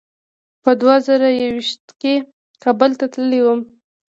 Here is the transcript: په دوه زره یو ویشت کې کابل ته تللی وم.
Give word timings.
په 0.63 0.71
دوه 0.81 0.95
زره 1.07 1.27
یو 1.39 1.49
ویشت 1.55 1.85
کې 2.01 2.13
کابل 2.63 2.91
ته 2.99 3.05
تللی 3.13 3.41
وم. 3.43 3.61